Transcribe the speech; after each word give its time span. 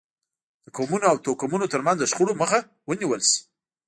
د 0.65 0.67
قومونو 0.77 1.05
او 1.11 1.17
توکمونو 1.25 1.65
ترمنځ 1.73 1.97
د 1.99 2.03
شخړو 2.11 2.33
مخه 2.41 2.59
ونیول 2.89 3.21
شي. 3.29 3.39